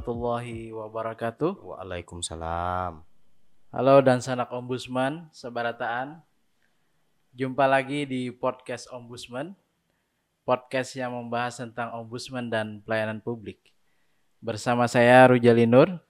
warahmatullahi 0.00 0.72
wabarakatuh. 0.72 1.60
Waalaikumsalam. 1.60 3.04
Halo 3.68 3.96
dan 4.00 4.24
sanak 4.24 4.48
ombudsman 4.48 5.28
sebarataan. 5.28 6.24
Jumpa 7.36 7.68
lagi 7.68 8.08
di 8.08 8.32
podcast 8.32 8.88
ombudsman. 8.96 9.52
Podcast 10.48 10.96
yang 10.96 11.12
membahas 11.12 11.60
tentang 11.60 11.92
ombudsman 11.92 12.48
dan 12.48 12.80
pelayanan 12.80 13.20
publik. 13.20 13.60
Bersama 14.40 14.88
saya 14.88 15.28
Rujali 15.28 15.68
Nur 15.68 16.00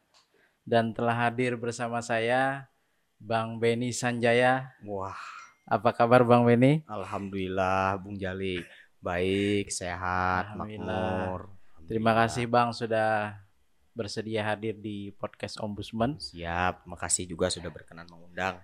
dan 0.62 0.94
telah 0.94 1.26
hadir 1.26 1.58
bersama 1.58 1.98
saya 1.98 2.70
Bang 3.18 3.58
Beni 3.58 3.90
Sanjaya. 3.90 4.70
Wah, 4.86 5.18
Apa 5.66 5.90
kabar 5.90 6.22
Bang 6.22 6.46
Beni? 6.46 6.86
alhamdulillah 6.86 7.98
Bung 7.98 8.14
Jali. 8.14 8.62
Baik, 9.02 9.74
sehat, 9.74 10.54
makmur. 10.54 11.50
Terima 11.90 12.14
kasih 12.14 12.46
Bang 12.46 12.70
sudah 12.70 13.49
bersedia 13.92 14.46
hadir 14.46 14.78
di 14.78 15.10
podcast 15.16 15.58
ombudsman. 15.58 16.16
Siap, 16.20 16.86
makasih 16.86 17.26
juga 17.26 17.50
sudah 17.50 17.68
berkenan 17.68 18.06
mengundang. 18.10 18.60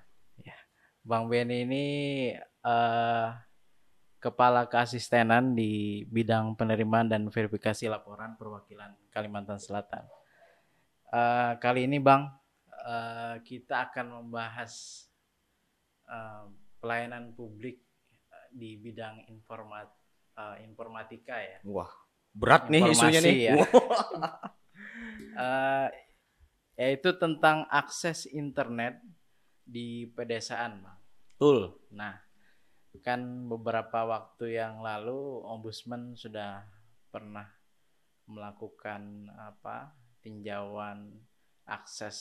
Bang 1.06 1.30
Beni 1.30 1.62
ini 1.62 1.86
eh, 2.42 3.28
kepala 4.18 4.66
keasistenan 4.66 5.54
di 5.54 6.02
bidang 6.10 6.58
penerimaan 6.58 7.06
dan 7.06 7.30
verifikasi 7.30 7.86
laporan 7.86 8.34
perwakilan 8.34 8.90
Kalimantan 9.14 9.62
Selatan. 9.62 10.02
Eh, 11.14 11.52
kali 11.62 11.86
ini 11.86 12.02
Bang 12.02 12.26
eh, 12.74 13.38
kita 13.46 13.86
akan 13.86 14.18
membahas 14.18 15.06
eh, 16.10 16.44
pelayanan 16.82 17.30
publik 17.38 17.86
di 18.50 18.74
bidang 18.74 19.30
informat 19.30 19.86
eh, 20.34 20.66
informatika 20.66 21.38
ya. 21.38 21.62
Wah, 21.70 21.94
berat 22.34 22.66
nih 22.66 22.82
Informasi 22.82 23.14
isunya 23.14 23.20
nih. 23.22 23.38
ya. 23.46 23.54
Eh, 25.16 25.88
yaitu 26.76 27.16
tentang 27.16 27.64
akses 27.72 28.28
internet 28.28 29.00
di 29.64 30.06
pedesaan, 30.12 30.84
Bang. 30.84 30.98
Betul. 31.36 31.76
Nah, 31.92 32.16
kan 33.04 33.48
beberapa 33.48 34.08
waktu 34.08 34.56
yang 34.56 34.80
lalu 34.80 35.44
ombudsman 35.44 36.16
sudah 36.16 36.64
pernah 37.12 37.48
melakukan 38.26 39.30
apa 39.36 39.94
tinjauan 40.24 41.14
akses 41.66 42.18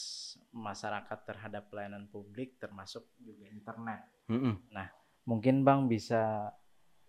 masyarakat 0.53 1.19
terhadap 1.25 1.69
pelayanan 1.69 2.09
publik 2.09 2.57
termasuk 2.57 3.05
juga 3.21 3.45
internet. 3.49 4.01
Mm-mm. 4.29 4.67
Mungkin 5.25 5.65
Bang 5.65 5.85
bisa 5.89 6.53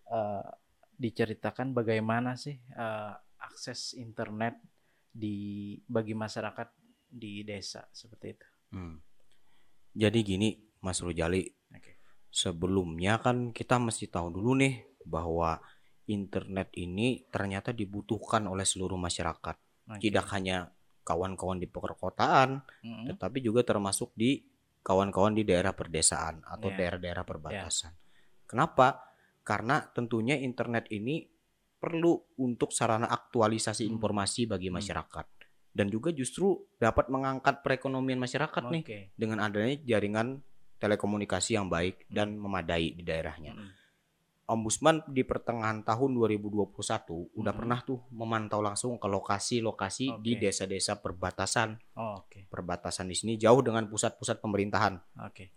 eh, 0.09 0.51
diceritakan 0.97 1.77
bagaimana 1.77 2.37
sih 2.37 2.57
eh, 2.57 3.13
akses 3.41 3.97
internet 3.97 4.57
di 5.17 5.37
bagi 5.89 6.13
masyarakat 6.13 6.69
di 7.09 7.41
desa 7.41 7.89
seperti 7.89 8.27
itu. 8.37 8.47
Hmm. 8.77 9.01
Jadi 9.97 10.19
gini, 10.21 10.49
Mas 10.85 11.01
Rujali, 11.01 11.41
Oke. 11.73 11.97
sebelumnya 12.29 13.17
kan 13.25 13.57
kita 13.57 13.81
mesti 13.81 14.13
tahu 14.13 14.29
dulu 14.29 14.61
nih 14.61 15.01
bahwa 15.09 15.57
internet 16.05 16.69
ini 16.77 17.25
ternyata 17.33 17.73
dibutuhkan 17.73 18.45
oleh 18.45 18.69
seluruh 18.69 19.01
masyarakat. 19.01 19.57
Oke. 19.89 20.01
Tidak 20.05 20.27
hanya 20.37 20.69
kawan-kawan 21.07 21.57
di 21.63 21.71
perkotaan, 21.71 22.61
Mm-mm. 22.85 23.07
tetapi 23.15 23.39
juga 23.41 23.63
termasuk 23.63 24.13
di 24.13 24.43
kawan-kawan 24.83 25.35
di 25.35 25.43
daerah 25.47 25.73
perdesaan 25.73 26.45
atau 26.45 26.69
Iya. 26.71 26.77
daerah-daerah 26.79 27.25
perbatasan. 27.25 27.93
Kenapa? 28.47 29.03
Karena 29.47 29.83
tentunya 29.95 30.35
internet 30.39 30.91
ini 30.91 31.23
perlu 31.87 32.19
untuk 32.43 32.75
sarana 32.75 33.07
aktualisasi 33.07 33.87
Hmm. 33.87 33.95
informasi 33.95 34.51
bagi 34.51 34.67
Hmm. 34.67 34.83
masyarakat 34.83 35.27
dan 35.71 35.87
juga 35.87 36.11
justru 36.11 36.67
dapat 36.83 37.07
mengangkat 37.07 37.63
perekonomian 37.63 38.19
masyarakat 38.19 38.63
nih 38.75 38.83
Oke. 38.83 38.99
dengan 39.15 39.39
adanya 39.47 39.79
jaringan 39.87 40.43
telekomunikasi 40.83 41.55
yang 41.55 41.71
baik 41.71 42.11
Hmm. 42.11 42.11
dan 42.11 42.29
memadai 42.35 42.99
di 42.99 43.07
daerahnya. 43.07 43.55
Mm-mm. 43.55 43.71
Ombudsman 44.47 45.03
di 45.11 45.27
pertengahan 45.27 45.83
tahun 45.83 46.15
2021 46.15 47.27
udah 47.35 47.51
Hmm. 47.51 47.61
pernah 47.63 47.79
tuh 47.83 47.99
memantau 48.15 48.63
langsung 48.63 48.95
ke 48.95 49.11
lokasi-lokasi 49.11 50.23
di 50.23 50.39
Oke. 50.39 50.43
desa-desa 50.47 51.03
perbatasan 51.03 51.75
Oh, 51.99 52.23
Oke. 52.23 52.47
perbatasan 52.47 53.11
di 53.11 53.19
sini 53.19 53.35
jauh 53.35 53.59
dengan 53.59 53.91
pusat-pusat 53.91 54.39
pemerintahan. 54.39 55.03
Oke. 55.27 55.51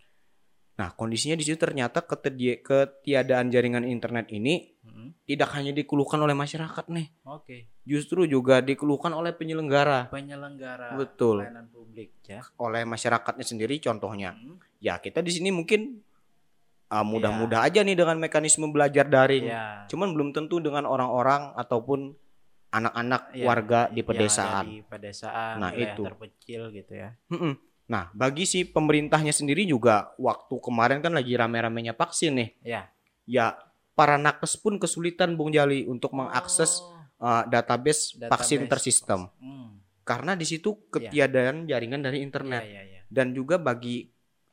Nah, 0.80 0.96
kondisinya 0.96 1.36
di 1.36 1.44
situ 1.44 1.60
ternyata 1.60 2.00
ketiadaan 2.00 3.52
jaringan 3.52 3.84
internet 3.84 4.32
ini 4.32 4.72
Mm-mm. 4.80 5.12
tidak 5.28 5.52
hanya 5.52 5.76
dikeluhkan 5.76 6.16
oleh 6.16 6.32
masyarakat 6.32 6.88
nih, 6.88 7.12
Oke. 7.28 7.68
justru 7.84 8.24
juga 8.24 8.64
dikeluhkan 8.64 9.12
oleh 9.12 9.36
penyelenggara, 9.36 10.08
Penyelenggara 10.08 10.96
Betul. 10.96 11.44
pelayanan 11.44 11.68
publik 11.68 12.16
ya. 12.24 12.40
oleh 12.56 12.88
masyarakatnya 12.88 13.44
sendiri 13.44 13.76
contohnya. 13.76 14.32
Mm. 14.32 14.56
Ya, 14.80 14.96
kita 14.96 15.20
di 15.20 15.28
sini 15.28 15.52
mungkin 15.52 16.00
uh, 16.88 17.04
mudah-mudah 17.04 17.60
aja 17.60 17.84
nih 17.84 18.00
dengan 18.00 18.16
mekanisme 18.16 18.72
belajar 18.72 19.04
daring. 19.04 19.52
Ya. 19.52 19.84
Cuman 19.84 20.16
belum 20.16 20.32
tentu 20.32 20.64
dengan 20.64 20.88
orang-orang 20.88 21.52
ataupun 21.60 22.16
anak-anak 22.70 23.34
Ya, 23.36 23.44
warga 23.44 23.80
di 23.92 24.00
yang 24.00 24.08
pedesaan. 24.08 24.64
ada 24.64 24.70
di 24.70 24.80
pedesaan, 24.80 25.54
Nah, 25.60 25.70
wilayah 25.76 25.92
itu. 25.92 26.02
terpencil 26.08 26.62
gitu 26.72 26.92
ya. 26.96 27.10
Mm-mm. 27.28 27.52
Nah, 27.90 28.06
bagi 28.14 28.46
si 28.46 28.62
pemerintahnya 28.62 29.34
sendiri 29.34 29.66
juga 29.66 30.14
waktu 30.14 30.54
kemarin 30.62 31.02
kan 31.02 31.10
lagi 31.10 31.34
rame-ramenya 31.34 31.98
vaksin 31.98 32.38
nih. 32.38 32.50
Ya. 32.62 32.82
Ya, 33.26 33.58
para 33.98 34.14
nakes 34.14 34.54
pun 34.54 34.78
kesulitan 34.78 35.34
Bung 35.34 35.50
Jali 35.50 35.90
untuk 35.90 36.14
mengakses 36.14 36.78
Oh, 36.80 36.94
uh, 37.26 37.42
database, 37.50 38.14
vaksin 38.30 38.64
database. 38.64 38.70
tersistem 38.70 39.26
Hmm. 39.42 39.82
karena 40.06 40.32
di 40.38 40.46
situ 40.48 40.78
ketiadaan 40.88 41.66
jaringan 41.66 42.00
dari 42.00 42.22
Ya, 42.22 42.24
internet 42.24 42.62
ya, 42.64 42.82
ya. 42.86 43.00
dan 43.10 43.34
juga 43.34 43.58
bagi 43.58 44.08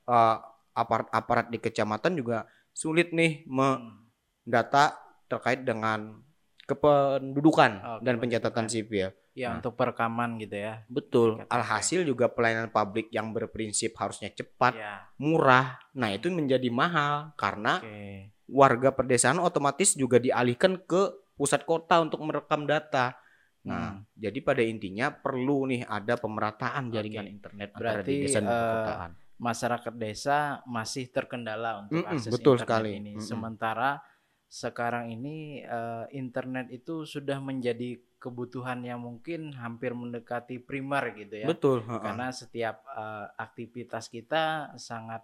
uh, 0.09 0.37
aparat-aparat 0.73 1.47
di 1.49 1.57
kecamatan 1.57 2.17
juga 2.17 2.45
sulit 2.73 3.13
nih 3.13 3.45
Hmm. 3.45 4.09
mendata 4.45 4.97
terkait 5.29 5.61
dengan 5.63 6.21
kependudukan 6.67 7.71
Oh, 7.79 7.99
dan 8.03 8.19
pencatatan 8.19 8.67
sipil. 8.67 9.09
Ya, 9.31 9.53
Nah. 9.53 9.61
untuk 9.61 9.73
perekaman 9.73 10.35
gitu 10.37 10.57
ya. 10.57 10.81
Betul. 10.87 11.45
Alhasil 11.47 12.01
juga 12.01 12.25
pelayanan 12.25 12.67
publik 12.67 13.07
yang 13.09 13.31
berprinsip 13.31 13.93
harusnya 13.93 14.27
cepat, 14.29 14.73
Ya. 14.73 15.07
murah. 15.15 15.77
Nah, 15.93 16.09
itu 16.09 16.27
menjadi 16.27 16.67
mahal 16.67 17.31
karena 17.33 17.77
Oke. 17.77 18.33
warga 18.45 18.89
pedesaan 18.91 19.37
otomatis 19.37 19.93
juga 19.93 20.17
dialihkan 20.17 20.81
ke 20.81 21.01
pusat 21.33 21.63
kota 21.63 22.01
untuk 22.01 22.17
merekam 22.21 22.65
data. 22.65 23.13
Nah, 23.61 23.93
Hmm. 23.93 24.09
jadi 24.15 24.39
pada 24.41 24.59
intinya 24.59 25.11
perlu 25.11 25.67
nih 25.67 25.85
ada 25.85 26.17
pemerataan 26.17 26.89
jaringan 26.89 27.25
Oke. 27.25 27.33
internet 27.35 27.69
Berarti, 27.71 28.09
di 28.09 28.25
desa 28.25 28.39
dan 28.39 28.47
eh, 28.47 28.57
perkotaan. 28.57 29.11
masyarakat 29.37 29.93
desa 29.93 30.37
masih 30.65 31.05
terkendala 31.07 31.85
untuk 31.85 32.01
Mm-mm, 32.01 32.09
akses 32.09 32.33
betul 32.33 32.57
internet 32.57 32.65
sekali. 32.65 32.89
ini. 32.95 33.13
Mm-mm. 33.13 33.21
Sementara 33.21 34.01
sekarang 34.47 35.11
ini 35.11 35.61
eh, 35.61 36.05
internet 36.15 36.71
itu 36.71 37.03
sudah 37.03 37.43
menjadi 37.43 37.99
kebutuhan 38.17 38.81
yang 38.81 39.03
mungkin 39.03 39.53
hampir 39.53 39.91
mendekati 39.93 40.57
primer 40.63 41.13
gitu 41.13 41.43
ya. 41.43 41.47
Betul. 41.47 41.83
Karena 41.85 42.31
setiap 42.31 42.81
eh, 42.87 43.27
aktivitas 43.37 44.07
kita 44.07 44.73
sangat 44.79 45.21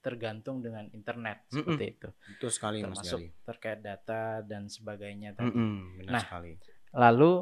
tergantung 0.00 0.64
dengan 0.64 0.88
internet 0.96 1.44
Mm-mm. 1.50 1.54
seperti 1.60 1.84
itu. 1.92 2.08
Betul 2.36 2.50
sekali 2.50 2.76
Mas 2.80 3.04
Termasuk 3.04 3.20
Gali. 3.20 3.28
terkait 3.44 3.80
data 3.84 4.22
dan 4.40 4.64
sebagainya 4.70 5.36
tadi. 5.36 5.52
Mm-mm, 5.52 5.76
benar 6.00 6.12
Nah, 6.16 6.22
sekali. 6.24 6.52
Lalu 6.96 7.32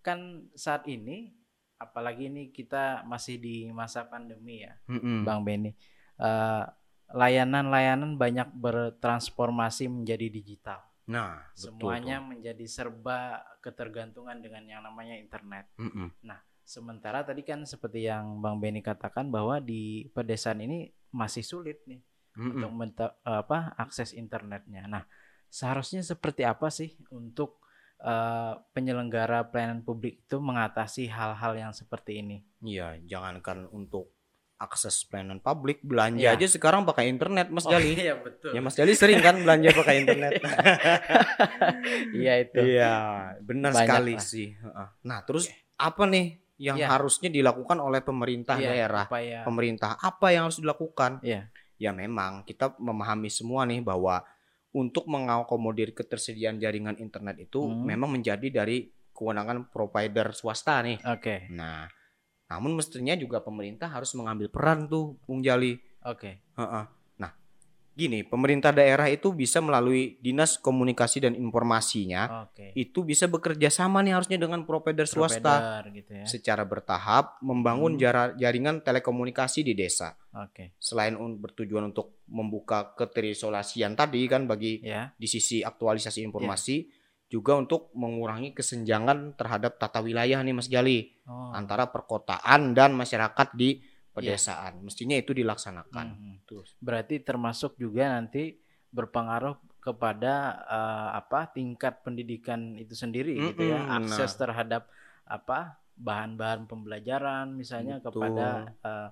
kan 0.00 0.18
saat 0.56 0.88
ini 0.88 1.34
apalagi 1.76 2.32
ini 2.32 2.48
kita 2.56 3.04
masih 3.04 3.36
di 3.36 3.68
masa 3.68 4.08
pandemi 4.08 4.64
ya. 4.64 4.72
Mm-mm. 4.88 5.28
Bang 5.28 5.44
Benny. 5.44 5.76
Eh, 6.16 6.64
layanan-layanan 7.10 8.18
banyak 8.18 8.48
bertransformasi 8.56 9.86
menjadi 9.86 10.26
digital. 10.26 10.80
Nah, 11.06 11.38
betul 11.54 11.78
Semuanya 11.78 12.18
tuh. 12.18 12.26
menjadi 12.34 12.66
serba 12.66 13.46
ketergantungan 13.62 14.42
dengan 14.42 14.66
yang 14.66 14.82
namanya 14.82 15.14
internet. 15.14 15.70
Mm-mm. 15.78 16.10
Sementara 16.66 17.22
tadi 17.22 17.46
kan 17.46 17.62
seperti 17.62 18.10
yang 18.10 18.42
Bang 18.42 18.58
Benny 18.58 18.82
katakan 18.82 19.30
bahwa 19.30 19.62
di 19.62 20.10
pedesaan 20.10 20.58
ini 20.66 20.90
masih 21.14 21.46
sulit 21.46 21.78
nih 21.86 22.02
Mm-mm. 22.34 22.58
untuk 22.58 22.72
menta- 22.74 23.14
apa 23.22 23.70
akses 23.78 24.10
internetnya. 24.18 24.90
Nah, 24.90 25.06
seharusnya 25.46 26.02
seperti 26.02 26.42
apa 26.42 26.66
sih 26.74 26.98
untuk 27.14 27.62
eh, 28.02 28.54
penyelenggara 28.74 29.46
pelayanan 29.46 29.86
publik 29.86 30.26
itu 30.26 30.42
mengatasi 30.42 31.06
hal-hal 31.06 31.54
yang 31.54 31.70
seperti 31.70 32.18
ini? 32.18 32.42
Iya, 32.66 32.98
jangankan 33.06 33.70
untuk 33.70 34.10
akses 34.56 35.04
pelayanan 35.04 35.36
publik, 35.38 35.80
belanja 35.80 36.20
Iya. 36.22 36.32
aja 36.32 36.46
sekarang 36.48 36.82
pakai 36.82 37.06
internet 37.06 37.48
Mas 37.48 37.64
Jali. 37.64 37.92
iya 37.94 38.16
betul. 38.16 38.50
Ya 38.50 38.60
Mas 38.60 38.72
Jali 38.72 38.92
sering 38.92 39.20
kan 39.20 39.36
belanja 39.36 39.68
pakai 39.72 39.94
internet. 40.00 40.32
Iya 42.12 42.32
itu. 42.40 42.58
Iya, 42.58 42.94
benar 43.40 43.70
Banyak 43.70 43.80
sekali 43.82 44.14
lah. 44.14 44.22
sih. 44.22 44.48
Nah, 45.02 45.18
terus 45.22 45.48
apa 45.76 46.04
nih 46.04 46.26
yang 46.56 46.76
Iya. 46.76 46.88
harusnya 46.88 47.28
dilakukan 47.28 47.76
oleh 47.78 48.00
pemerintah 48.00 48.56
Iya, 48.56 48.72
daerah? 48.72 49.04
upaya- 49.06 49.44
Pemerintah 49.44 49.90
apa 49.94 50.26
yang 50.30 50.48
harus 50.48 50.56
dilakukan? 50.56 51.20
Iya. 51.20 51.52
Ya 51.76 51.92
memang 51.92 52.40
kita 52.42 52.72
memahami 52.76 53.28
semua 53.28 53.68
nih 53.68 53.84
bahwa 53.84 54.24
untuk 54.72 55.04
mengakomodir 55.06 55.92
ketersediaan 55.92 56.56
jaringan 56.56 56.96
internet 56.96 57.36
itu 57.42 57.60
Hmm. 57.60 57.84
memang 57.84 58.08
menjadi 58.10 58.48
dari 58.50 58.88
kewenangan 59.12 59.68
provider 59.68 60.32
swasta 60.32 60.80
nih. 60.80 60.96
Oke. 61.06 61.48
Nah, 61.50 61.88
Namun 62.46 62.74
mestinya 62.74 63.12
juga 63.12 63.40
pemerintah 63.40 63.88
harus 63.88 64.14
mengambil 64.14 64.46
peran 64.46 64.86
tuh, 64.86 65.18
Bung 65.24 65.40
Jali. 65.40 65.74
Oke. 66.00 66.38
Heeh. 66.54 66.84
Nah, 67.16 67.32
gini, 67.92 68.22
pemerintah 68.22 68.70
daerah 68.70 69.08
itu 69.08 69.32
bisa 69.32 69.58
melalui 69.58 70.14
Dinas 70.20 70.54
Komunikasi 70.54 71.18
dan 71.20 71.34
Informasinya 71.34 72.46
Oke. 72.46 72.70
itu 72.72 73.02
bisa 73.02 73.26
bekerja 73.26 73.66
sama 73.66 73.98
nih 74.00 74.14
harusnya 74.14 74.38
dengan 74.38 74.62
provider 74.62 75.04
swasta 75.04 75.42
Provider 75.42 75.84
gitu 75.92 76.10
ya. 76.14 76.24
secara 76.24 76.62
bertahap 76.62 77.40
membangun 77.40 77.94
Hmm. 77.94 78.00
jara- 78.00 78.34
jaringan 78.34 78.78
telekomunikasi 78.80 79.64
di 79.64 79.74
desa. 79.74 80.14
Oke. 80.32 80.78
Selain 80.78 81.14
un- 81.14 81.34
bertujuan 81.36 81.90
untuk 81.90 82.22
membuka 82.26 82.94
keterisolasian 82.94 83.94
tadi 83.94 84.22
kan 84.26 84.46
bagi 84.46 84.78
Ya. 84.80 85.10
di 85.12 85.26
sisi 85.26 85.60
aktualisasi 85.60 86.22
informasi 86.22 86.86
juga 87.26 87.58
untuk 87.58 87.90
mengurangi 87.98 88.54
kesenjangan 88.54 89.34
terhadap 89.34 89.82
tata 89.82 89.98
wilayah 89.98 90.38
nih 90.42 90.54
Mas 90.54 90.70
Jali 90.70 91.10
Oh. 91.26 91.50
antara 91.50 91.90
perkotaan 91.90 92.70
dan 92.70 92.94
masyarakat 92.94 93.50
di 93.58 93.82
pedesaan. 94.14 94.78
Mestinya 94.86 95.18
itu 95.18 95.34
dilaksanakan. 95.34 96.06
Mhm. 96.06 96.32
Tuh. 96.46 96.62
Berarti 96.78 97.18
termasuk 97.20 97.74
juga 97.74 98.14
nanti 98.14 98.54
berpengaruh 98.94 99.58
kepada 99.82 100.34
eh, 100.66 101.08
apa 101.18 101.50
tingkat 101.50 102.06
pendidikan 102.06 102.78
itu 102.78 102.94
sendiri 102.94 103.34
gitu 103.52 103.74
ya, 103.74 103.82
Mm-mm, 103.82 104.06
akses 104.06 104.38
terhadap 104.38 104.86
apa 105.26 105.82
bahan-bahan 105.98 106.70
pembelajaran 106.70 107.50
misalnya 107.58 107.98
Betul. 107.98 108.22
kepada 108.22 108.48
eh, 108.86 109.08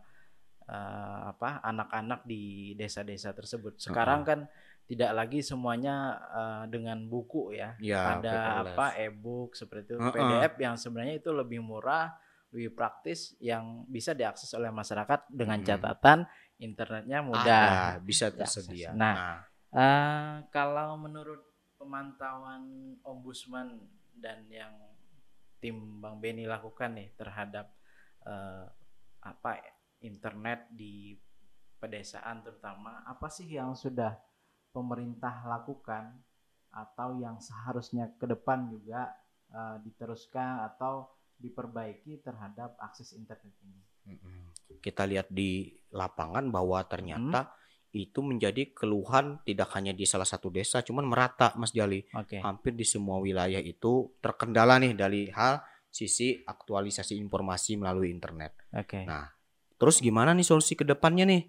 eh, 0.70 1.20
apa 1.34 1.60
anak-anak 1.66 2.22
di 2.24 2.72
desa-desa 2.78 3.34
tersebut. 3.34 3.76
Sekarang 3.82 4.22
kan 4.22 4.46
tidak 4.84 5.10
lagi 5.12 5.40
semuanya 5.40 5.96
eh, 6.30 6.64
dengan 6.68 7.04
buku 7.04 7.52
ya. 7.52 7.72
Ya, 7.78 8.20
Ada 8.20 8.32
paperless. 8.32 8.76
apa 8.76 8.86
e-book 9.00 9.50
seperti 9.52 9.88
itu, 9.88 9.96
Heeh. 9.98 10.12
PDF 10.12 10.54
yang 10.58 10.76
sebenarnya 10.76 11.14
itu 11.16 11.30
lebih 11.30 11.60
murah, 11.60 12.12
lebih 12.52 12.70
praktis 12.70 13.32
yang 13.38 13.82
bisa 13.86 14.12
diakses 14.12 14.52
oleh 14.52 14.68
masyarakat 14.68 15.26
dengan 15.26 15.58
Mm. 15.58 15.66
catatan 15.66 16.18
internetnya 16.56 17.18
mudah. 17.20 17.96
Ada, 17.96 18.04
bisa 18.04 18.28
diakses. 18.28 18.64
tersedia. 18.64 18.92
Nah, 18.92 19.40
Eh, 19.74 20.34
kalau 20.48 20.94
menurut 20.94 21.42
pemantauan 21.74 22.62
ombudsman 23.02 23.74
dan 24.14 24.46
yang 24.46 24.70
tim 25.58 25.98
Bang 25.98 26.22
Beni 26.22 26.46
lakukan 26.46 26.94
nih 26.94 27.10
terhadap 27.12 27.74
eh, 28.22 28.66
apa 29.20 29.50
internet 29.98 30.70
di 30.70 31.18
pedesaan 31.76 32.40
terutama, 32.40 33.02
apa 33.02 33.26
sih 33.26 33.50
yang 33.50 33.74
sudah 33.74 34.14
pemerintah 34.74 35.46
lakukan 35.46 36.18
atau 36.74 37.14
yang 37.22 37.38
seharusnya 37.38 38.10
ke 38.18 38.26
depan 38.26 38.66
juga 38.66 39.14
eh, 39.54 39.78
diteruskan 39.86 40.66
atau 40.74 41.06
diperbaiki 41.38 42.18
terhadap 42.26 42.74
akses 42.82 43.14
internet 43.14 43.54
ini? 43.62 43.78
Kita 44.82 45.06
lihat 45.06 45.30
di 45.30 45.70
lapangan 45.94 46.50
bahwa 46.50 46.82
ternyata 46.84 47.48
Hmm. 47.48 47.62
itu 47.94 48.26
menjadi 48.26 48.74
keluhan 48.74 49.38
tidak 49.46 49.70
hanya 49.78 49.94
di 49.94 50.02
salah 50.02 50.26
satu 50.26 50.50
desa, 50.50 50.82
cuman 50.82 51.06
merata 51.06 51.54
Mas 51.54 51.70
Jali. 51.70 52.02
Oke. 52.10 52.42
Hampir 52.42 52.74
di 52.74 52.82
semua 52.82 53.22
wilayah 53.22 53.62
itu 53.62 54.10
terkendala 54.18 54.82
nih 54.82 54.98
dari 54.98 55.30
hal 55.30 55.62
sisi 55.86 56.42
aktualisasi 56.42 57.14
informasi 57.22 57.78
melalui 57.78 58.10
internet. 58.10 58.58
Oke. 58.74 59.06
Nah, 59.06 59.30
terus 59.78 60.02
gimana 60.02 60.34
nih 60.34 60.42
solusi 60.42 60.74
ke 60.74 60.82
depannya 60.82 61.22
nih? 61.22 61.42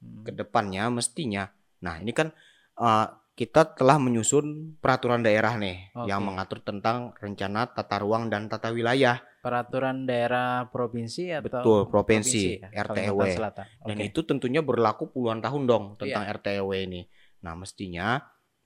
Hmm. 0.00 0.24
Ke 0.24 0.32
depannya 0.32 0.88
mestinya. 0.88 1.44
Nah, 1.84 2.00
ini 2.00 2.16
kan 2.16 2.32
uh, 2.78 3.06
kita 3.32 3.72
telah 3.72 3.96
menyusun 3.96 4.76
peraturan 4.76 5.24
daerah 5.24 5.56
nih 5.56 5.96
yang 6.04 6.20
Oke. 6.20 6.28
mengatur 6.28 6.58
tentang 6.60 7.16
rencana 7.16 7.64
tata 7.72 7.96
ruang 7.98 8.28
dan 8.28 8.46
tata 8.46 8.68
wilayah. 8.68 9.24
Peraturan 9.40 10.04
daerah 10.04 10.68
provinsi 10.68 11.32
atau 11.34 11.48
Betul, 11.48 11.80
provinsi, 11.88 12.60
ya? 12.60 12.68
RTW. 12.92 13.18
Kalimantan 13.18 13.34
Selatan. 13.34 13.66
Dan 13.88 13.96
itu 14.04 14.20
tentunya 14.22 14.60
berlaku 14.60 15.10
puluhan 15.10 15.40
tahun 15.40 15.64
dong 15.64 15.84
tentang 15.98 16.22
Iya. 16.28 16.32
RTW 16.38 16.70
ini. 16.86 17.02
Nah, 17.42 17.58
mestinya 17.58 18.20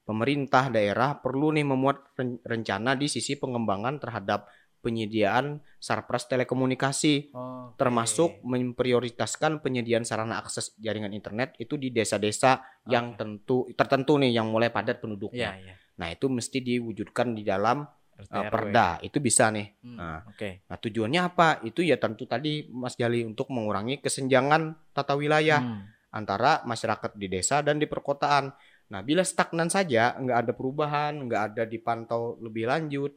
pemerintah 0.05 0.69
daerah 0.69 1.19
perlu 1.19 1.55
nih 1.55 1.67
memuat 1.67 2.13
ren- 2.19 2.43
rencana 2.45 2.99
di 2.99 3.09
sisi 3.09 3.39
pengembangan 3.39 4.03
terhadap 4.03 4.51
penyediaan 4.87 5.59
sarpras 5.83 6.31
telekomunikasi 6.31 7.35
Oke. 7.35 7.75
termasuk 7.75 8.39
memprioritaskan 8.47 9.59
penyediaan 9.59 10.07
sarana 10.07 10.39
akses 10.39 10.79
jaringan 10.79 11.11
internet 11.11 11.59
itu 11.59 11.75
di 11.75 11.91
desa-desa 11.91 12.63
yang 12.87 13.15
Oke. 13.15 13.19
tentu 13.19 13.57
tertentu 13.75 14.15
nih 14.23 14.31
yang 14.39 14.47
mulai 14.47 14.71
padat 14.71 15.03
penduduknya. 15.03 15.59
iya. 15.59 15.75
Nah, 15.97 16.13
itu 16.13 16.29
mesti 16.29 16.61
diwujudkan 16.61 17.33
di 17.33 17.43
dalam 17.43 17.83
uh, 17.83 18.45
perda. 18.53 19.01
Itu 19.01 19.19
bisa 19.19 19.49
nih. 19.49 19.81
Hmm, 19.81 19.97
Nah, 19.97 20.21
Oke. 20.29 20.63
Nah, 20.69 20.77
tujuannya 20.77 21.21
apa? 21.25 21.49
Itu 21.65 21.81
ya 21.81 21.97
tentu 21.97 22.29
tadi 22.29 22.69
Mas 22.69 22.95
Jali 22.95 23.25
untuk 23.25 23.49
mengurangi 23.51 23.99
kesenjangan 23.99 24.93
tata 24.93 25.17
wilayah 25.17 25.59
Hmm. 25.59 25.89
antara 26.13 26.61
masyarakat 26.65 27.17
di 27.17 27.27
desa 27.29 27.61
dan 27.61 27.77
di 27.77 27.85
perkotaan. 27.85 28.53
Nah, 28.87 29.01
bila 29.03 29.27
stagnan 29.27 29.67
saja, 29.67 30.15
nggak 30.15 30.39
ada 30.47 30.53
perubahan, 30.55 31.13
nggak 31.27 31.43
ada 31.53 31.63
dipantau 31.67 32.39
lebih 32.39 32.71
lanjut, 32.71 33.13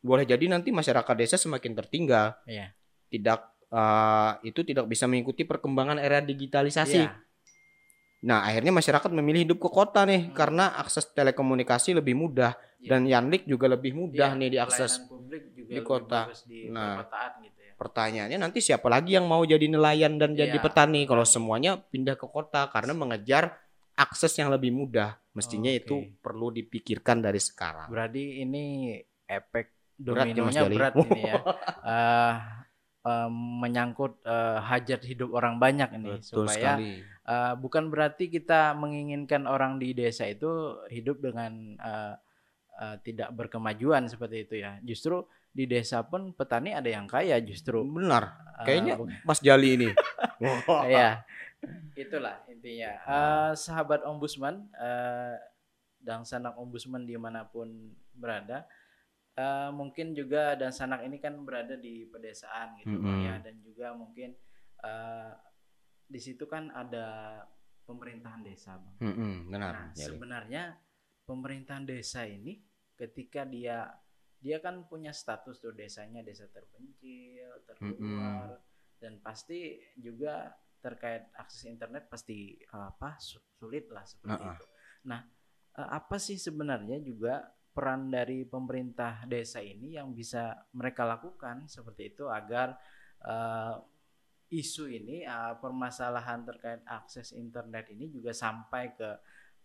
boleh 0.00 0.24
jadi 0.24 0.44
nanti 0.48 0.72
masyarakat 0.72 1.14
desa 1.14 1.36
semakin 1.36 1.72
tertinggal. 1.76 2.36
Iya. 2.44 2.72
Tidak 3.08 3.40
eh, 3.70 4.32
itu 4.42 4.66
tidak 4.66 4.90
bisa 4.90 5.06
mengikuti 5.06 5.46
perkembangan 5.46 6.02
era 6.02 6.18
digitalisasi. 6.18 7.00
Iya. 7.06 7.14
Nah, 8.20 8.44
akhirnya 8.44 8.74
masyarakat 8.74 9.08
memilih 9.14 9.48
hidup 9.48 9.62
ke 9.64 9.70
kota 9.70 10.04
nih 10.04 10.28
Hmm. 10.28 10.34
karena 10.36 10.76
akses 10.76 11.08
telekomunikasi 11.14 11.96
lebih 11.96 12.12
mudah 12.12 12.52
Iya. 12.82 12.88
dan 12.90 13.00
Yanlik 13.08 13.48
juga 13.48 13.70
lebih 13.70 13.96
mudah 13.96 14.34
Iya, 14.34 14.38
nih 14.42 14.48
diakses. 14.58 15.06
di 15.70 15.80
kota. 15.80 16.28
di 16.44 16.68
Nah. 16.68 17.00
gitu 17.40 17.60
ya. 17.62 17.72
Pertanyaannya 17.78 18.38
nanti 18.42 18.58
siapa 18.60 18.90
lagi 18.90 19.16
yang 19.16 19.24
mau 19.24 19.40
jadi 19.40 19.64
nelayan 19.64 20.18
dan 20.20 20.36
jadi 20.36 20.58
Iya, 20.58 20.64
petani 20.66 21.06
kalau 21.08 21.24
semuanya 21.24 21.80
pindah 21.80 22.18
ke 22.18 22.26
kota 22.28 22.68
karena 22.68 22.92
mengejar 22.92 23.56
akses 23.96 24.36
yang 24.36 24.52
lebih 24.52 24.74
mudah. 24.74 25.16
Mestinya 25.32 25.70
Oke. 25.72 25.80
itu 25.80 25.96
perlu 26.20 26.52
dipikirkan 26.52 27.22
dari 27.24 27.40
sekarang. 27.40 27.88
Berarti 27.88 28.42
ini 28.42 28.98
efek 29.24 29.79
dominonya 30.00 30.62
Jali. 30.64 30.76
berat 30.76 30.94
ini 30.96 31.20
ya. 31.22 31.34
Eh, 31.90 32.34
eh, 33.02 33.28
menyangkut 33.32 34.20
eh, 34.22 34.58
hajat 34.60 35.00
hidup 35.04 35.32
orang 35.32 35.56
banyak 35.56 35.88
ini 35.94 36.18
Betul 36.18 36.44
supaya 36.44 36.76
sekali. 36.76 37.00
eh, 37.04 37.52
bukan 37.56 37.84
berarti 37.88 38.28
kita 38.28 38.72
menginginkan 38.74 39.44
orang 39.44 39.76
di 39.76 39.92
desa 39.92 40.24
itu 40.24 40.48
hidup 40.88 41.20
dengan 41.20 41.52
eh, 41.76 42.14
eh, 42.76 42.96
tidak 43.00 43.32
berkemajuan 43.32 44.04
seperti 44.06 44.44
itu 44.44 44.54
ya. 44.58 44.80
Justru 44.80 45.20
di 45.50 45.66
desa 45.66 46.00
pun 46.02 46.30
petani 46.30 46.72
ada 46.72 46.86
yang 46.86 47.04
kaya 47.04 47.36
justru. 47.40 47.82
Benar. 47.82 48.38
Kayaknya 48.62 48.94
bu- 48.94 49.10
Mas 49.22 49.40
Jali 49.40 49.76
ini. 49.76 49.90
Iya, 50.86 51.20
itulah 51.94 52.40
intinya. 52.46 52.90
Eh, 52.96 53.52
sahabat 53.54 54.00
ombudsman 54.02 54.64
eh, 54.72 55.36
dan 56.00 56.24
sanak 56.24 56.56
ombudsman 56.56 57.04
di 57.04 57.12
mana 57.14 57.44
pun 57.44 57.68
berada, 58.14 58.64
eh, 59.40 59.70
mungkin 59.72 60.12
juga 60.12 60.52
dan 60.60 60.68
sanak 60.68 61.00
ini 61.08 61.16
kan 61.16 61.40
berada 61.40 61.80
di 61.80 62.04
pedesaan 62.04 62.76
gitu 62.84 63.00
Bang, 63.00 63.16
Mm-mm. 63.16 63.24
ya, 63.24 63.34
dan 63.40 63.56
juga 63.64 63.96
mungkin 63.96 64.36
eh, 64.84 65.32
di 66.04 66.20
situ 66.20 66.44
kan 66.44 66.68
ada 66.74 67.40
pemerintahan 67.88 68.44
desa, 68.44 68.76
bang. 68.76 68.96
Mm-mm, 69.00 69.32
benar. 69.48 69.72
Nah, 69.72 69.86
Jali. 69.96 70.04
sebenarnya 70.04 70.62
pemerintahan 71.24 71.86
desa 71.88 72.26
ini 72.28 72.60
ketika 72.94 73.48
dia 73.48 73.88
dia 74.40 74.56
kan 74.56 74.88
punya 74.88 75.12
status 75.12 75.60
tuh 75.60 75.72
desanya 75.76 76.24
desa 76.24 76.48
terpencil, 76.48 77.60
terluar 77.68 78.56
dan 79.00 79.20
pasti 79.20 79.80
juga 79.96 80.52
terkait 80.80 81.28
akses 81.36 81.68
internet 81.68 82.08
pasti 82.08 82.56
apa 82.72 83.20
su- 83.20 83.44
sulit 83.60 83.88
lah 83.92 84.04
seperti 84.04 84.40
Heeh. 84.40 84.56
itu. 84.56 84.66
Nah, 85.12 85.20
eh, 85.76 85.88
apa 85.92 86.16
sih 86.16 86.40
sebenarnya 86.40 87.04
juga 87.04 87.52
peran 87.70 88.10
dari 88.10 88.42
pemerintah 88.42 89.24
desa 89.30 89.62
ini 89.62 89.94
yang 89.94 90.10
bisa 90.10 90.66
mereka 90.74 91.06
lakukan 91.06 91.70
seperti 91.70 92.14
itu 92.14 92.26
agar 92.26 92.74
eh, 93.22 93.74
isu 94.50 94.90
ini 94.90 95.22
eh, 95.22 95.54
permasalahan 95.62 96.42
terkait 96.42 96.82
akses 96.86 97.30
internet 97.32 97.90
ini 97.94 98.10
juga 98.10 98.34
sampai 98.34 98.94
ke 98.94 99.10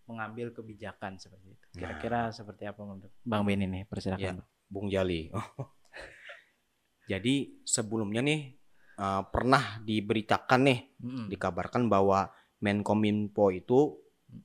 mengambil 0.06 0.54
kebijakan 0.54 1.18
seperti 1.18 1.58
itu. 1.58 1.66
Nah. 1.66 1.78
Kira-kira 1.82 2.20
seperti 2.30 2.70
apa 2.70 2.82
menurut 2.86 3.10
Bang 3.26 3.42
Ben 3.42 3.66
ini? 3.66 3.82
Ya. 3.82 3.86
Persilakan. 3.90 4.36
Bang. 4.38 4.50
Bung 4.66 4.88
Jali. 4.90 5.30
Jadi 7.12 7.62
sebelumnya 7.66 8.22
nih 8.22 8.54
eh, 9.02 9.24
pernah 9.34 9.82
diberitakan 9.82 10.62
nih, 10.62 10.80
Mm-mm. 11.02 11.26
dikabarkan 11.34 11.90
bahwa 11.90 12.30
Menkominfo 12.62 13.52
itu 13.52 14.00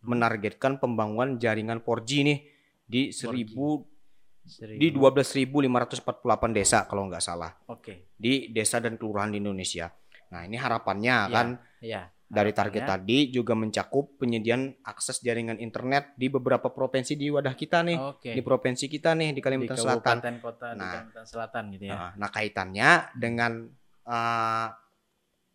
menargetkan 0.05 0.77
pembangunan 0.77 1.41
jaringan 1.41 1.81
4G 1.81 2.11
nih 2.27 2.39
di 2.91 3.15
1000 3.15 3.87
Seribu. 4.43 4.79
di 4.83 4.89
12.548 4.91 6.03
desa 6.51 6.83
kalau 6.85 7.07
nggak 7.07 7.23
salah 7.23 7.55
Oke. 7.69 8.11
di 8.13 8.51
desa 8.51 8.83
dan 8.83 8.97
kelurahan 8.97 9.31
di 9.31 9.39
Indonesia. 9.39 9.87
Nah 10.29 10.43
ini 10.43 10.57
harapannya 10.57 11.17
Iya, 11.23 11.31
kan 11.31 11.47
Iya. 11.79 12.03
dari 12.27 12.51
target 12.51 12.83
harapannya- 12.83 13.07
tadi 13.07 13.31
juga 13.31 13.55
mencakup 13.55 14.17
penyediaan 14.17 14.75
akses 14.83 15.19
jaringan 15.21 15.59
internet 15.59 16.15
di 16.15 16.27
beberapa 16.27 16.67
provinsi 16.69 17.15
di 17.15 17.27
wadah 17.29 17.55
kita 17.55 17.83
nih, 17.83 17.99
Oke. 18.01 18.31
di 18.33 18.41
provinsi 18.41 18.87
kita 18.87 19.15
nih 19.15 19.31
di 19.31 19.35
Di 19.35 19.41
Kalimantan 19.41 19.77
Selatan. 19.77 20.17
kabupaten 20.19 20.37
kota 20.41 20.67
di 20.69 20.79
Nah. 20.79 20.91
Kalimantan 20.91 21.27
Selatan 21.27 21.63
gitu 21.71 21.85
ya. 21.87 21.95
Nah, 21.95 22.11
nah, 22.17 22.29
kaitannya 22.29 22.91
dengan 23.15 23.53
eh, 24.03 24.69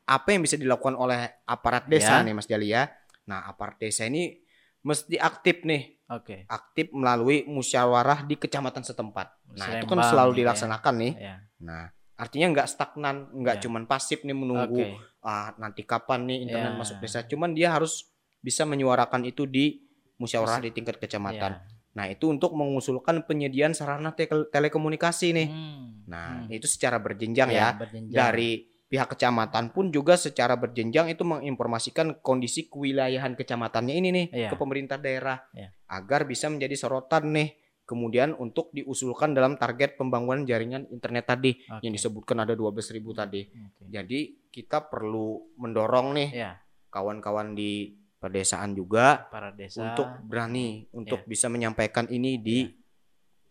apa 0.06 0.28
yang 0.30 0.40
bisa 0.40 0.56
dilakukan 0.56 0.96
oleh 0.96 1.20
aparat 1.44 1.90
desa 1.90 2.22
Ya. 2.22 2.24
nih 2.24 2.32
Mas 2.32 2.46
Jali 2.46 2.70
ya. 2.70 2.88
Nah, 3.26 3.44
aparat 3.44 3.76
desa 3.76 4.06
ini 4.06 4.45
mesti 4.86 5.18
aktif 5.18 5.66
nih, 5.66 5.98
Oke. 6.08 6.46
aktif 6.46 6.94
melalui 6.94 7.42
musyawarah 7.44 8.22
di 8.22 8.38
kecamatan 8.38 8.86
setempat. 8.86 9.28
Nah, 9.52 9.66
itu 9.76 9.84
kan 9.84 9.98
Selembang 9.98 10.06
selalu 10.06 10.30
gitu 10.30 10.38
ya. 10.38 10.42
dilaksanakan 10.46 10.94
nih. 10.96 11.14
Ya. 11.18 11.36
Nah, 11.60 11.84
artinya 12.16 12.48
nggak 12.54 12.68
stagnan, 12.70 13.16
nggak 13.34 13.56
Ya. 13.58 13.62
cuman 13.66 13.84
pasif 13.86 14.22
nih 14.22 14.32
menunggu 14.32 14.86
Oke. 14.86 14.96
ah 15.20 15.52
nanti 15.58 15.82
kapan 15.84 16.24
nih 16.24 16.38
internet 16.46 16.72
Ya. 16.72 16.78
masuk 16.78 16.98
desa. 17.00 17.26
Cuman 17.26 17.52
dia 17.52 17.74
harus 17.74 18.14
bisa 18.40 18.62
menyuarakan 18.64 19.26
itu 19.26 19.44
di 19.44 19.82
musyawarah 20.16 20.62
di 20.62 20.70
tingkat 20.70 20.96
kecamatan. 20.96 21.58
Ya. 21.58 21.66
Nah, 21.92 22.06
itu 22.06 22.28
untuk 22.28 22.54
mengusulkan 22.54 23.24
penyediaan 23.24 23.72
sarana 23.72 24.12
te- 24.12 24.28
telekomunikasi 24.30 25.34
nih. 25.34 25.48
Hmm. 25.50 26.06
Nah, 26.06 26.44
Hmm. 26.44 26.54
itu 26.54 26.68
secara 26.68 27.00
berjenjang 27.00 27.50
Ya, 27.50 27.74
ya. 27.74 27.80
berjenjang. 27.80 28.14
Dari 28.14 28.52
pihak 28.86 29.18
kecamatan 29.18 29.74
pun 29.74 29.90
juga 29.90 30.14
secara 30.14 30.54
berjenjang 30.54 31.10
itu 31.10 31.26
menginformasikan 31.26 32.22
kondisi 32.22 32.70
kewilayahan 32.70 33.34
kecamatannya 33.34 33.94
ini 33.98 34.10
nih 34.14 34.26
Iya. 34.32 34.50
ke 34.54 34.56
pemerintah 34.56 34.98
daerah 34.98 35.42
Iya. 35.52 35.74
agar 35.90 36.24
bisa 36.24 36.48
menjadi 36.48 36.76
sorotan 36.78 37.34
nih. 37.34 37.50
Kemudian 37.86 38.34
untuk 38.34 38.74
diusulkan 38.74 39.38
dalam 39.38 39.62
target 39.62 39.94
pembangunan 39.94 40.42
jaringan 40.42 40.90
internet 40.90 41.30
tadi 41.30 41.54
Oke. 41.70 41.86
yang 41.86 41.94
disebutkan 41.94 42.42
ada 42.42 42.58
12.000 42.58 43.14
tadi. 43.14 43.46
Oke. 43.46 43.94
Jadi 43.94 44.20
kita 44.50 44.90
perlu 44.90 45.54
mendorong 45.62 46.18
nih 46.18 46.30
Ya, 46.34 46.52
kawan-kawan 46.90 47.54
di 47.54 47.94
pedesaan 48.18 48.74
juga 48.74 49.30
para 49.30 49.54
desa 49.54 49.86
untuk 49.86 50.10
berani 50.26 50.90
untuk 50.98 51.26
Iya. 51.26 51.30
bisa 51.30 51.46
menyampaikan 51.46 52.10
ini 52.10 52.42
di 52.42 52.66
Iya. 52.66 52.74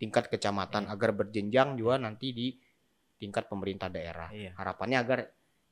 tingkat 0.02 0.26
kecamatan 0.26 0.90
Iya. 0.90 0.98
agar 0.98 1.10
berjenjang 1.14 1.78
juga 1.78 1.94
nanti 2.02 2.34
di 2.34 2.58
tingkat 3.18 3.46
pemerintah 3.46 3.88
daerah. 3.88 4.28
Iya. 4.30 4.52
Harapannya 4.58 4.98
agar 5.00 5.18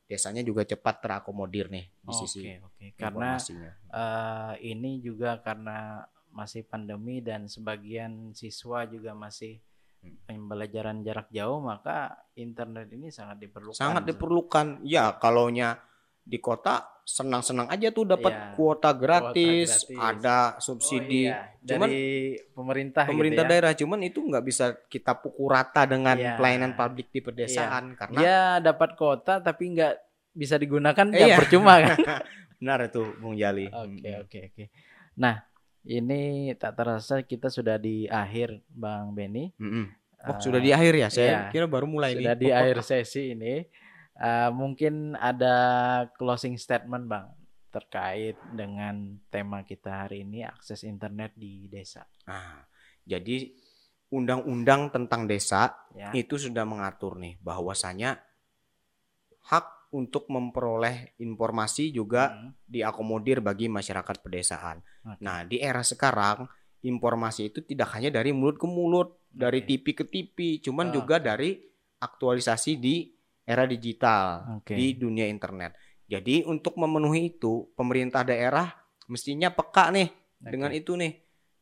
desanya 0.03 0.43
juga 0.43 0.67
cepat 0.67 0.99
terakomodir 0.99 1.71
nih 1.71 1.87
di 1.89 2.11
Oke, 2.11 2.19
sisi 2.27 2.43
oke. 2.59 2.85
Karena 2.99 3.39
informasinya. 3.39 3.71
eh, 3.89 4.53
ini 4.75 4.99
juga 4.99 5.39
karena 5.39 6.03
masih 6.33 6.65
pandemi 6.65 7.21
dan 7.21 7.45
sebagian 7.47 8.33
siswa 8.33 8.85
juga 8.89 9.13
masih 9.13 9.61
Hmm. 10.03 10.19
pembelajaran 10.27 10.99
jarak 10.99 11.31
jauh, 11.31 11.63
maka 11.63 12.27
internet 12.35 12.91
ini 12.91 13.07
sangat 13.07 13.39
diperlukan. 13.39 13.79
Sangat 13.79 14.03
diperlukan. 14.03 14.83
Ya, 14.83 15.15
kalaunya 15.15 15.79
di 16.19 16.43
kota 16.43 16.83
senang-senang 17.03 17.67
aja 17.67 17.89
tuh 17.89 18.05
dapat 18.05 18.31
Iya. 18.31 18.45
kuota 18.53 18.91
gratis, 18.91 19.83
gratis. 19.83 19.91
ada 19.93 20.55
Oh, 20.55 20.63
subsidi 20.63 21.27
iya. 21.27 21.51
Cuman 21.61 21.85
dari 21.85 22.03
pemerintah, 22.49 23.03
pemerintah 23.05 23.43
gitu 23.43 23.45
ya. 23.45 23.51
daerah. 23.53 23.71
Cuman 23.73 23.99
itu 24.01 24.19
nggak 24.19 24.41
bisa 24.41 24.65
kita 24.85 25.13
pukul 25.15 25.47
rata 25.47 25.83
dengan 25.83 26.15
Iya. 26.15 26.35
pelayanan 26.35 26.73
publik 26.73 27.07
di 27.09 27.19
pedesaan 27.19 27.93
karena 27.93 28.17
Dia 28.17 28.37
dapat 28.61 28.95
kuota 28.95 29.37
tapi 29.37 29.71
nggak 29.71 29.93
bisa 30.31 30.55
digunakan 30.55 31.05
Eh, 31.09 31.19
ya 31.19 31.27
iya. 31.27 31.37
percuma 31.37 31.77
kan. 31.77 31.97
benar 32.57 32.79
itu 32.81 33.03
Bung 33.17 33.35
Jali. 33.35 33.67
Oke 33.67 34.09
oke 34.17 34.39
oke. 34.49 34.63
Nah 35.15 35.43
ini 35.83 36.21
tak 36.55 36.73
terasa 36.73 37.19
kita 37.21 37.47
sudah 37.47 37.75
di 37.75 38.07
akhir 38.07 38.63
Bang 38.69 39.11
Beni. 39.11 39.51
Mm-mm. 39.53 39.91
Oh, 40.23 40.31
Eh, 40.31 40.39
sudah 40.39 40.57
di 40.57 40.71
akhir 40.71 40.95
ya? 40.95 41.07
Saya 41.07 41.27
iya. 41.27 41.39
kira 41.49 41.67
baru 41.67 41.83
mulai 41.83 42.15
sudah 42.15 42.31
nih. 42.31 42.39
di 42.39 42.49
akhir 42.55 42.79
sesi 42.81 43.35
ini. 43.35 43.67
Eh, 44.13 44.49
mungkin 44.53 45.17
ada 45.17 45.55
closing 46.21 46.53
statement 46.61 47.09
Bang 47.09 47.33
terkait 47.73 48.37
dengan 48.53 49.17
tema 49.33 49.65
kita 49.65 50.05
hari 50.05 50.21
ini 50.21 50.45
akses 50.45 50.85
internet 50.85 51.33
di 51.33 51.65
desa. 51.65 52.05
Nah, 52.29 52.61
jadi 53.01 53.49
undang-undang 54.13 54.93
tentang 54.93 55.25
desa 55.25 55.73
Ya. 55.97 56.13
itu 56.13 56.37
sudah 56.37 56.61
mengatur 56.69 57.17
nih 57.17 57.41
bahwasanya 57.41 58.21
hak 59.49 59.89
untuk 59.93 60.29
memperoleh 60.29 61.17
informasi 61.17 61.89
juga 61.89 62.33
Hmm, 62.33 62.53
diakomodir 62.65 63.41
bagi 63.41 63.69
masyarakat 63.69 64.21
pedesaan. 64.21 64.81
Oke. 65.05 65.21
Nah, 65.21 65.45
di 65.45 65.57
era 65.61 65.81
sekarang 65.81 66.45
informasi 66.85 67.49
itu 67.53 67.65
tidak 67.65 67.93
hanya 67.97 68.09
dari 68.13 68.29
mulut 68.33 68.57
ke 68.61 68.65
mulut, 68.69 69.17
dari 69.29 69.61
Oke. 69.65 69.81
TV 69.81 69.85
ke 69.97 70.05
TV, 70.05 70.37
cuman 70.61 70.89
Oh, 70.89 71.01
juga 71.01 71.17
dari 71.21 71.57
aktualisasi 71.97 72.77
di 72.77 73.09
era 73.43 73.67
digital, 73.67 74.59
Oke. 74.59 74.73
di 74.75 74.95
dunia 74.95 75.27
internet. 75.27 75.75
Jadi 76.07 76.43
untuk 76.47 76.75
memenuhi 76.79 77.35
itu, 77.35 77.71
pemerintah 77.75 78.23
daerah 78.23 78.71
mestinya 79.07 79.51
peka 79.51 79.91
nih 79.91 80.07
Oke. 80.11 80.49
dengan 80.51 80.71
itu 80.71 80.95
nih, 80.95 81.13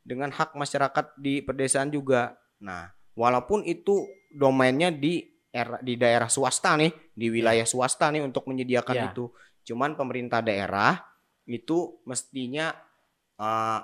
dengan 0.01 0.29
hak 0.33 0.53
masyarakat 0.57 1.17
di 1.17 1.41
pedesaan 1.41 1.89
juga. 1.89 2.37
Nah, 2.61 2.89
walaupun 3.17 3.65
itu 3.65 4.05
domainnya 4.29 4.89
di 4.93 5.25
era 5.51 5.77
di 5.83 5.99
daerah 5.99 6.31
swasta 6.31 6.77
nih, 6.79 6.93
di 7.11 7.27
wilayah 7.27 7.67
swasta 7.67 8.07
nih 8.13 8.23
untuk 8.23 8.47
menyediakan 8.47 8.95
Ya. 8.97 9.05
itu. 9.11 9.29
Cuman 9.67 9.93
pemerintah 9.93 10.41
daerah 10.41 11.01
itu 11.45 12.01
mestinya 12.05 12.73
uh, 13.37 13.81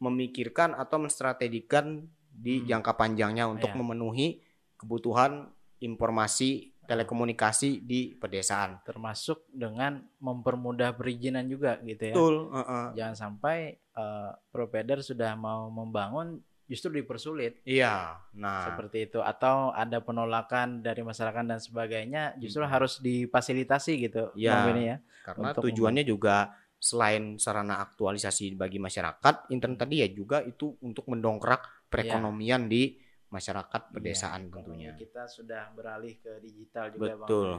memikirkan 0.00 0.76
atau 0.76 1.00
menstrategikan 1.00 2.04
di 2.36 2.60
Hmm. 2.60 2.68
jangka 2.68 2.92
panjangnya 3.00 3.48
untuk 3.48 3.72
Ya. 3.72 3.76
memenuhi 3.80 4.44
kebutuhan 4.76 5.48
informasi 5.80 6.75
telekomunikasi 6.86 7.82
di 7.82 8.14
pedesaan. 8.14 8.78
termasuk 8.82 9.44
dengan 9.50 10.00
mempermudah 10.18 10.94
perizinan 10.94 11.44
juga 11.46 11.76
gitu 11.82 12.10
ya. 12.10 12.14
Betul, 12.14 12.36
heeh. 12.54 12.84
Jangan 12.94 13.16
sampai 13.16 13.56
eh, 13.76 14.30
provider 14.50 15.00
sudah 15.02 15.34
mau 15.34 15.66
membangun 15.68 16.38
justru 16.66 16.90
dipersulit 16.98 17.62
Iya. 17.62 18.18
Nah, 18.34 18.66
seperti 18.68 19.06
itu 19.06 19.22
atau 19.22 19.70
ada 19.70 20.02
penolakan 20.02 20.82
dari 20.82 21.00
masyarakat 21.00 21.46
dan 21.46 21.62
sebagainya 21.62 22.34
justru 22.36 22.66
Mm. 22.66 22.70
harus 22.70 22.98
difasilitasi 22.98 23.92
gitu 24.02 24.34
Iya. 24.34 24.66
Ya. 24.74 24.96
karena 25.24 25.54
untuk 25.54 25.62
tujuannya 25.70 26.02
juga 26.02 26.50
selain 26.76 27.40
sarana 27.40 27.80
aktualisasi 27.80 28.52
bagi 28.54 28.76
masyarakat, 28.76 29.48
internet 29.48 29.78
tadi 29.80 30.04
ya 30.04 30.08
juga 30.12 30.44
itu 30.44 30.76
untuk 30.84 31.08
mendongkrak 31.08 31.88
perekonomian 31.88 32.68
di 32.68 32.98
masyarakat 33.28 33.82
pedesaan 33.92 34.46
Iya, 34.46 34.52
tentunya. 34.54 34.92
Kita 34.94 35.26
sudah 35.26 35.72
beralih 35.74 36.16
ke 36.22 36.38
digital 36.42 36.94
juga 36.94 37.14
Bang. 37.18 37.28
Betul. 37.28 37.50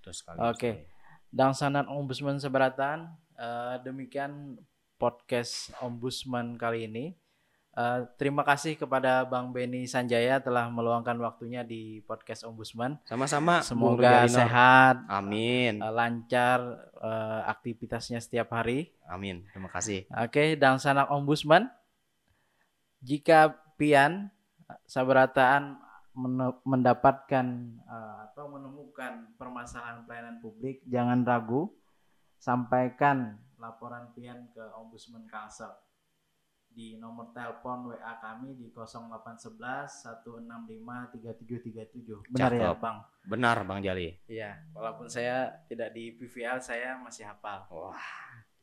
Betul 0.00 0.12
sekali. 0.16 0.38
Oke. 0.40 0.70
Dan 1.30 1.54
sanat 1.54 1.86
Ombudsman 1.86 2.40
Seberatan, 2.42 3.06
eh, 3.38 3.76
demikian 3.86 4.58
podcast 4.98 5.70
Ombudsman 5.78 6.58
kali 6.58 6.90
ini. 6.90 7.14
Eh, 7.70 8.00
terima 8.18 8.42
kasih 8.42 8.74
kepada 8.74 9.22
Bang 9.22 9.54
Beni 9.54 9.86
Sanjaya 9.86 10.42
telah 10.42 10.66
meluangkan 10.66 11.14
waktunya 11.22 11.62
di 11.62 12.02
podcast 12.02 12.42
Ombudsman. 12.42 12.98
Sama-sama. 13.06 13.62
Semoga 13.62 14.26
sehat, 14.26 15.06
Amin. 15.06 15.78
eh, 15.78 15.92
lancar 15.94 16.90
eh, 16.98 17.40
aktivitasnya 17.46 18.18
setiap 18.18 18.50
hari. 18.50 18.90
Amin. 19.06 19.46
Terima 19.54 19.70
kasih. 19.70 20.02
Oke, 20.10 20.58
dan 20.58 20.82
sanak 20.82 21.14
Ombudsman, 21.14 21.70
jika 23.00 23.54
pian 23.78 24.34
sabarataan 24.86 25.78
men- 26.14 26.58
mendapatkan 26.66 27.46
eh, 27.86 28.16
atau 28.30 28.50
menemukan 28.50 29.34
permasalahan 29.38 30.04
pelayanan 30.04 30.38
publik, 30.42 30.82
jangan 30.86 31.22
ragu, 31.22 31.70
sampaikan 32.40 33.38
laporan 33.60 34.10
pian 34.16 34.48
ke 34.56 34.64
Ombudsman 34.72 35.28
Kalsel 35.28 35.70
di 36.70 36.96
nomor 37.02 37.34
telepon 37.34 37.90
WA 37.90 38.14
kami 38.22 38.54
di 38.54 38.70
0811 38.70 39.58
165 40.22 41.18
3737. 41.18 42.30
Benar 42.30 42.50
ya, 42.54 42.70
Cakep. 42.70 42.78
Bang? 42.78 42.98
Benar, 43.26 43.56
Bang 43.66 43.80
Jali. 43.82 44.14
Iya, 44.30 44.54
walaupun 44.70 45.10
saya 45.10 45.50
tidak 45.66 45.90
di 45.92 46.14
PVL, 46.14 46.62
saya 46.62 46.94
masih 47.02 47.26
hafal. 47.26 47.66
Wah. 47.74 47.98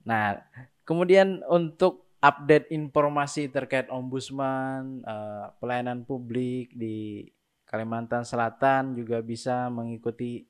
Nah, 0.07 0.39
kemudian 0.87 1.43
untuk 1.51 2.06
update 2.17 2.73
informasi 2.73 3.47
terkait 3.47 3.87
ombudsman, 3.93 5.05
eh, 5.05 5.45
pelayanan 5.61 6.01
publik 6.03 6.73
di 6.73 7.27
Kalimantan 7.67 8.23
Selatan 8.23 8.95
juga 8.95 9.19
bisa 9.19 9.67
mengikuti 9.67 10.47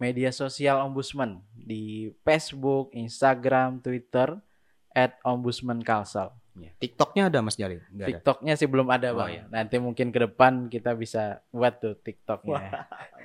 media 0.00 0.32
sosial 0.34 0.82
ombudsman 0.82 1.44
di 1.54 2.10
Facebook, 2.24 2.90
Instagram, 2.96 3.78
Twitter 3.78 4.40
at 4.90 5.14
ombudsman 5.22 5.84
Kalsel. 5.84 6.32
Ya. 6.58 6.74
TikToknya 6.82 7.30
ada 7.30 7.38
Mas 7.40 7.54
Jali? 7.54 7.78
Nggak 7.94 8.06
ada. 8.06 8.10
TikToknya 8.18 8.52
sih 8.58 8.66
belum 8.66 8.88
ada 8.90 9.14
Oh, 9.14 9.22
bang. 9.22 9.28
iya. 9.30 9.42
Nanti 9.48 9.76
mungkin 9.78 10.10
ke 10.10 10.18
depan 10.26 10.66
kita 10.66 10.98
bisa 10.98 11.40
buat 11.54 11.78
tuh 11.78 11.94
TikToknya. 12.02 12.58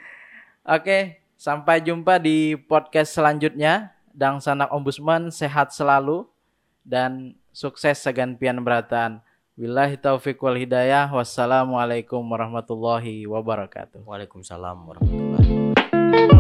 Oke, 0.76 1.26
sampai 1.36 1.82
jumpa 1.82 2.22
di 2.22 2.54
podcast 2.56 3.18
selanjutnya. 3.18 3.92
Dang 4.16 4.40
sanak 4.40 4.72
ombudsman 4.72 5.28
sehat 5.34 5.76
selalu 5.76 6.24
dan 6.86 7.36
sukses 7.56 8.04
segantian 8.04 8.60
berataan. 8.60 9.24
Billahi 9.56 9.96
taufiq 9.96 10.36
wal 10.44 10.60
hidayah. 10.60 11.08
Wassalamualaikum 11.08 12.20
warahmatullahi 12.20 13.24
wabarakatuh. 13.24 14.04
Waalaikumsalam 14.04 14.76
warahmatullahi 14.84 15.48
wabarakatuh. 15.48 16.36